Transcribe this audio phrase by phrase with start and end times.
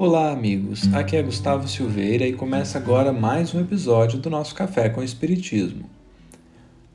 [0.00, 0.94] Olá, amigos.
[0.94, 5.90] Aqui é Gustavo Silveira e começa agora mais um episódio do nosso Café com Espiritismo.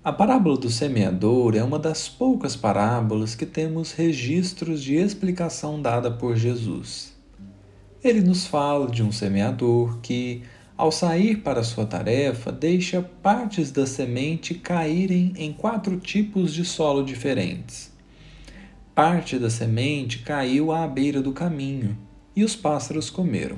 [0.02, 6.10] A parábola do semeador é uma das poucas parábolas que temos registros de explicação dada
[6.10, 7.14] por Jesus.
[8.02, 10.42] Ele nos fala de um semeador que,
[10.78, 17.04] ao sair para sua tarefa, deixa partes da semente caírem em quatro tipos de solo
[17.04, 17.92] diferentes.
[18.96, 21.98] Parte da semente caiu à beira do caminho
[22.36, 23.58] e os pássaros comeram.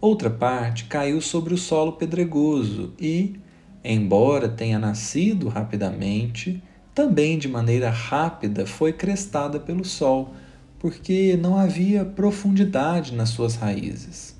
[0.00, 3.36] Outra parte caiu sobre o solo pedregoso e,
[3.84, 6.62] embora tenha nascido rapidamente,
[6.94, 10.34] também de maneira rápida foi crestada pelo sol,
[10.78, 14.36] porque não havia profundidade nas suas raízes.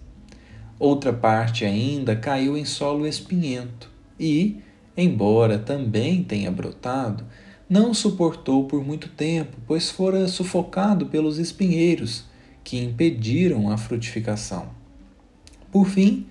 [0.79, 4.61] Outra parte ainda caiu em solo espinhento e,
[4.97, 7.25] embora também tenha brotado,
[7.71, 12.25] não suportou por muito tempo, pois fora sufocado pelos espinheiros
[12.65, 14.69] que impediram a frutificação.
[15.71, 16.27] Por fim,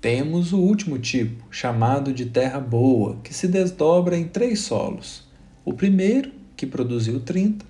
[0.00, 5.26] temos o último tipo, chamado de terra boa, que se desdobra em três solos.
[5.64, 7.66] O primeiro, que produziu 30,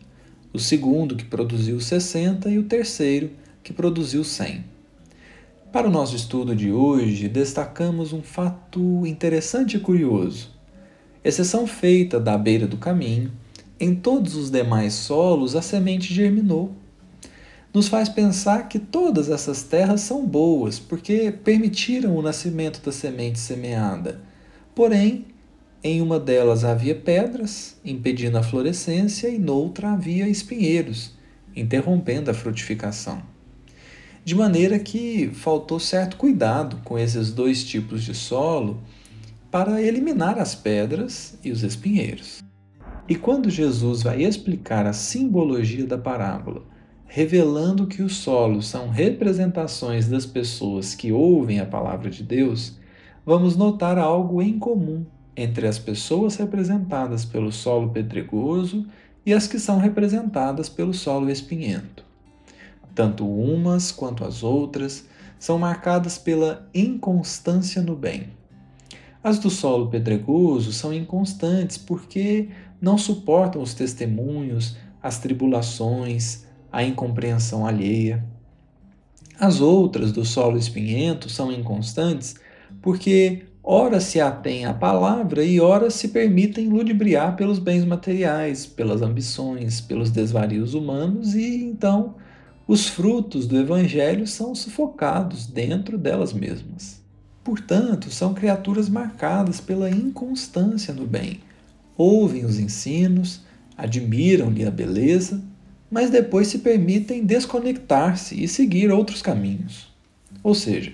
[0.53, 3.31] o segundo, que produziu 60 e o terceiro,
[3.63, 4.65] que produziu 100.
[5.73, 10.51] Para o nosso estudo de hoje, destacamos um fato interessante e curioso.
[11.25, 13.31] Exceção feita da beira do caminho,
[13.81, 16.73] em todos os demais solos a semente germinou
[17.73, 23.39] nos faz pensar que todas essas terras são boas, porque permitiram o nascimento da semente
[23.39, 24.21] semeada.
[24.75, 25.27] Porém,
[25.83, 31.13] em uma delas havia pedras, impedindo a florescência, e noutra havia espinheiros,
[31.55, 33.23] interrompendo a frutificação.
[34.25, 38.83] De maneira que faltou certo cuidado com esses dois tipos de solo
[39.51, 42.43] para eliminar as pedras e os espinheiros.
[43.09, 46.63] E quando Jesus vai explicar a simbologia da parábola,
[47.09, 52.77] revelando que os solos são representações das pessoas que ouvem a palavra de Deus,
[53.25, 58.87] vamos notar algo em comum entre as pessoas representadas pelo solo pedregoso
[59.25, 62.05] e as que são representadas pelo solo espinhento.
[62.95, 65.07] Tanto umas quanto as outras
[65.39, 68.29] são marcadas pela inconstância no bem.
[69.23, 72.49] As do solo pedregoso são inconstantes porque
[72.81, 76.48] não suportam os testemunhos, as tribulações,
[76.79, 78.25] a incompreensão alheia.
[79.37, 82.37] As outras do solo espinhento são inconstantes
[82.81, 89.03] porque ora se atém à palavra e ora se permitem ludibriar pelos bens materiais, pelas
[89.03, 92.15] ambições, pelos desvarios humanos e então
[92.65, 97.03] os frutos do evangelho são sufocados dentro delas mesmas.
[97.43, 101.41] Portanto, são criaturas marcadas pela inconstância no bem.
[101.97, 103.41] Ouvem os ensinos,
[103.77, 105.43] admiram-lhe a beleza,
[105.91, 109.89] mas depois se permitem desconectar-se e seguir outros caminhos.
[110.43, 110.93] Ou seja,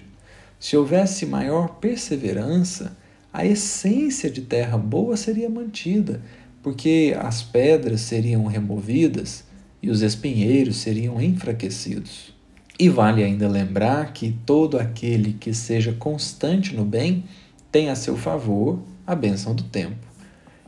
[0.58, 2.96] se houvesse maior perseverança,
[3.32, 6.22] a essência de terra boa seria mantida,
[6.62, 9.44] porque as pedras seriam removidas
[9.82, 12.32] e os espinheiros seriam enfraquecidos.
[12.78, 17.24] E vale ainda lembrar que todo aquele que seja constante no bem
[17.70, 20.06] tem a seu favor a benção do tempo.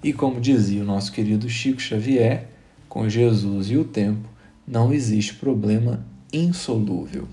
[0.05, 2.49] E como dizia o nosso querido Chico Xavier,
[2.89, 4.29] com Jesus e o tempo,
[4.67, 7.29] não existe problema insolúvel.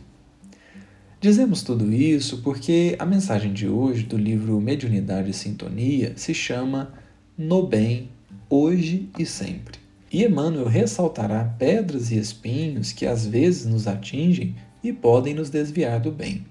[1.19, 6.93] Dizemos tudo isso porque a mensagem de hoje do livro Mediunidade e Sintonia se chama
[7.37, 8.09] No Bem,
[8.49, 9.79] Hoje e Sempre.
[10.11, 15.99] E Emmanuel ressaltará pedras e espinhos que às vezes nos atingem e podem nos desviar
[15.99, 16.45] do bem.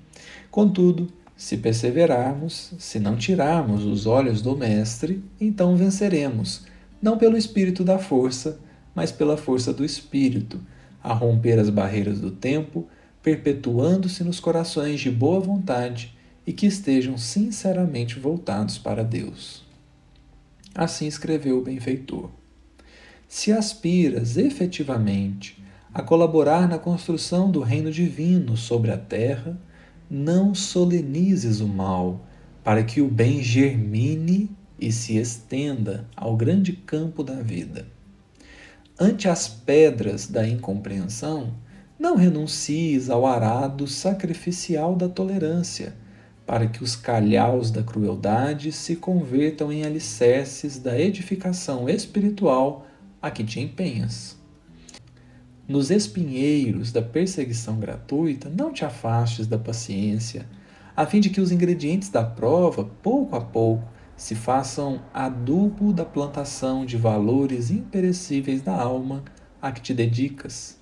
[0.50, 6.62] Contudo, se perseverarmos, se não tirarmos os olhos do Mestre, então venceremos,
[7.00, 8.58] não pelo espírito da força,
[8.94, 10.60] mas pela força do Espírito,
[11.02, 12.86] a romper as barreiras do tempo,
[13.22, 16.16] perpetuando-se nos corações de boa vontade
[16.46, 19.64] e que estejam sinceramente voltados para Deus.
[20.74, 22.30] Assim escreveu o benfeitor.
[23.28, 25.62] Se aspiras efetivamente
[25.94, 29.58] a colaborar na construção do reino divino sobre a terra,
[30.10, 32.26] não solenizes o mal,
[32.64, 37.86] para que o bem germine e se estenda ao grande campo da vida.
[39.04, 41.54] Ante as pedras da incompreensão,
[41.98, 45.92] não renuncies ao arado sacrificial da tolerância,
[46.46, 52.86] para que os calhaus da crueldade se convertam em alicerces da edificação espiritual
[53.20, 54.38] a que te empenhas.
[55.66, 60.46] Nos espinheiros da perseguição gratuita, não te afastes da paciência,
[60.96, 63.82] a fim de que os ingredientes da prova, pouco a pouco,
[64.22, 69.24] se façam adubo da plantação de valores imperecíveis da alma
[69.60, 70.78] a que te dedicas.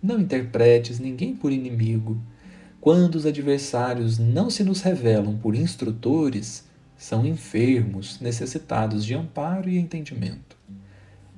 [0.00, 2.16] Não interpretes ninguém por inimigo.
[2.80, 6.64] quando os adversários não se nos revelam por instrutores,
[6.96, 10.56] são enfermos, necessitados de amparo e entendimento.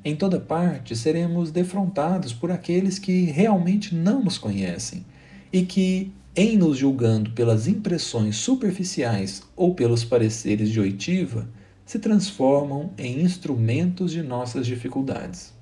[0.04, 5.02] Em toda parte seremos defrontados por aqueles que realmente não nos conhecem
[5.50, 11.48] e que, em nos julgando pelas impressões superficiais ou pelos pareceres de oitiva,
[11.84, 15.52] se transformam em instrumentos de nossas dificuldades.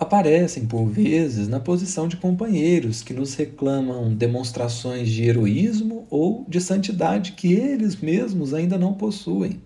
[0.00, 6.60] Aparecem, por vezes, na posição de companheiros que nos reclamam demonstrações de heroísmo ou de
[6.60, 9.62] santidade que eles mesmos ainda não possuem,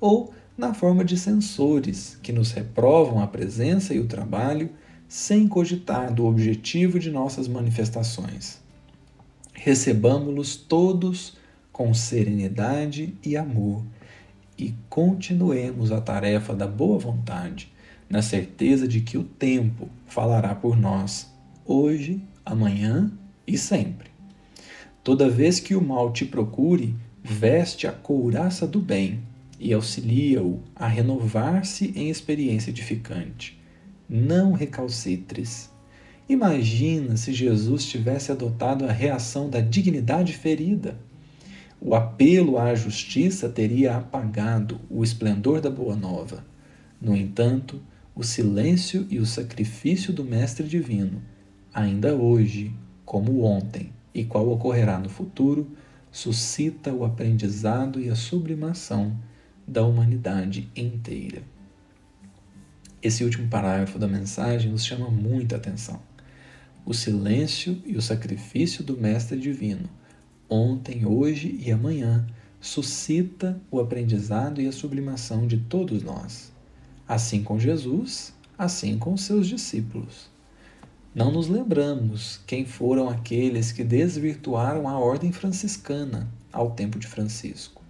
[0.00, 4.70] ou na forma de censores que nos reprovam a presença e o trabalho
[5.06, 8.63] sem cogitar do objetivo de nossas manifestações.
[9.64, 11.38] Recebamos-los todos
[11.72, 13.82] com serenidade e amor
[14.58, 17.72] e continuemos a tarefa da boa vontade,
[18.06, 21.32] na certeza de que o tempo falará por nós,
[21.64, 23.10] hoje, amanhã
[23.46, 24.10] e sempre.
[25.02, 29.22] Toda vez que o mal te procure, veste a couraça do bem
[29.58, 33.58] e auxilia-o a renovar-se em experiência edificante.
[34.06, 35.73] Não recalcitres.
[36.28, 40.96] Imagina se Jesus tivesse adotado a reação da dignidade ferida
[41.86, 46.42] o apelo à justiça teria apagado o esplendor da Boa Nova.
[46.98, 47.78] No entanto,
[48.14, 51.20] o silêncio e o sacrifício do Mestre Divino,
[51.74, 52.74] ainda hoje,
[53.04, 55.70] como ontem e qual ocorrerá no futuro,
[56.10, 59.14] suscita o aprendizado e a sublimação
[59.68, 61.42] da humanidade inteira.
[63.02, 66.00] Esse último parágrafo da mensagem nos chama muita atenção.
[66.86, 69.88] O silêncio e o sacrifício do Mestre Divino
[70.48, 72.26] ontem, hoje e amanhã,
[72.60, 76.52] suscita o aprendizado e a sublimação de todos nós.
[77.06, 80.30] Assim com Jesus, assim com seus discípulos.
[81.14, 87.82] Não nos lembramos quem foram aqueles que desvirtuaram a ordem franciscana ao tempo de Francisco.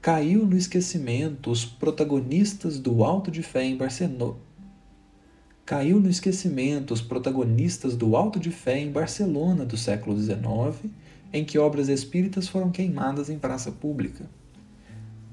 [0.00, 4.47] Caiu no esquecimento os protagonistas do Alto de Fé em Barcelona.
[5.68, 10.90] Caiu no esquecimento os protagonistas do Alto de Fé em Barcelona do século XIX
[11.30, 14.24] em que obras espíritas foram queimadas em praça pública.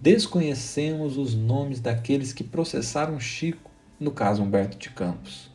[0.02, 5.50] Desconhecemos os nomes daqueles que processaram Chico, no caso Humberto de Campos.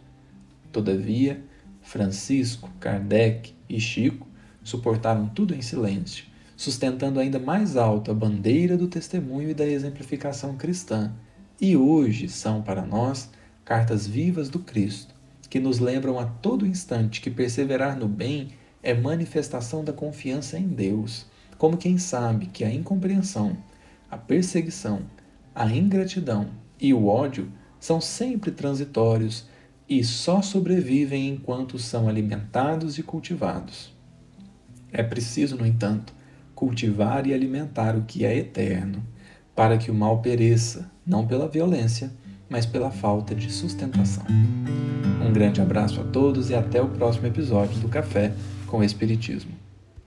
[0.73, 1.44] Todavia,
[1.83, 4.26] Francisco, Kardec e Chico
[4.65, 6.25] suportaram tudo em silêncio,
[6.56, 11.12] sustentando ainda mais alto a bandeira do testemunho e da exemplificação cristã,
[11.61, 13.29] e hoje são para nós
[13.71, 15.15] cartas vivas do Cristo,
[15.49, 18.49] que nos lembram a todo instante que perseverar no bem
[18.83, 21.25] é manifestação da confiança em Deus,
[21.57, 23.57] como quem sabe que a incompreensão,
[24.11, 25.03] a perseguição,
[25.55, 26.51] a ingratidão
[26.81, 29.47] e o ódio são sempre transitórios
[29.89, 33.95] e só sobrevivem enquanto são alimentados e cultivados.
[34.91, 36.13] É preciso, no entanto,
[36.57, 39.01] cultivar e alimentar o que é eterno,
[39.55, 42.11] para que o mal pereça, não pela violência,
[42.50, 44.25] mas pela falta de sustentação.
[45.25, 48.33] Um grande abraço a todos e até o próximo episódio do Café
[48.66, 49.60] com Espiritismo.